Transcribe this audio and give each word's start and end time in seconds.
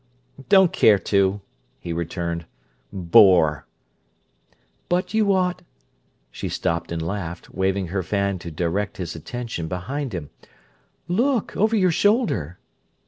"Don't 0.49 0.73
care 0.73 0.97
to," 0.97 1.41
he 1.79 1.93
returned. 1.93 2.47
"Bore!" 2.91 3.67
"But 4.89 5.13
you 5.13 5.31
ought—" 5.31 5.61
She 6.31 6.49
stopped 6.49 6.91
and 6.91 6.99
laughed, 7.03 7.53
waving 7.53 7.89
her 7.89 8.01
fan 8.01 8.39
to 8.39 8.49
direct 8.49 8.97
his 8.97 9.15
attention 9.15 9.67
behind 9.67 10.13
him. 10.13 10.31
"Look! 11.07 11.55
Over 11.55 11.75
your 11.75 11.91
shoulder!" 11.91 12.57